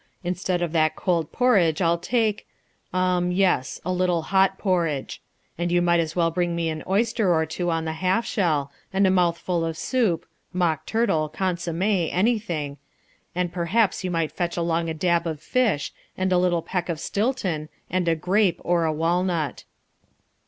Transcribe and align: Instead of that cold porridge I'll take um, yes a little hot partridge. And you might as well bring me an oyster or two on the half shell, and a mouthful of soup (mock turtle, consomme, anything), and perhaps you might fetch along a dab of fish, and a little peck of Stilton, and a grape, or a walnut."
Instead 0.23 0.63
of 0.63 0.71
that 0.71 0.95
cold 0.95 1.31
porridge 1.31 1.79
I'll 1.79 1.99
take 1.99 2.47
um, 2.91 3.31
yes 3.31 3.79
a 3.85 3.93
little 3.93 4.23
hot 4.23 4.57
partridge. 4.57 5.21
And 5.59 5.71
you 5.71 5.79
might 5.79 5.99
as 5.99 6.15
well 6.15 6.31
bring 6.31 6.55
me 6.55 6.69
an 6.69 6.81
oyster 6.87 7.31
or 7.31 7.45
two 7.45 7.69
on 7.69 7.85
the 7.85 7.93
half 7.93 8.25
shell, 8.25 8.71
and 8.91 9.05
a 9.05 9.11
mouthful 9.11 9.63
of 9.63 9.77
soup 9.77 10.25
(mock 10.51 10.87
turtle, 10.87 11.29
consomme, 11.29 11.83
anything), 12.11 12.77
and 13.35 13.53
perhaps 13.53 14.03
you 14.03 14.09
might 14.09 14.31
fetch 14.31 14.57
along 14.57 14.89
a 14.89 14.95
dab 14.95 15.27
of 15.27 15.39
fish, 15.39 15.93
and 16.17 16.33
a 16.33 16.39
little 16.39 16.63
peck 16.63 16.89
of 16.89 16.99
Stilton, 16.99 17.69
and 17.87 18.07
a 18.07 18.15
grape, 18.15 18.59
or 18.63 18.85
a 18.85 18.91
walnut." 18.91 19.65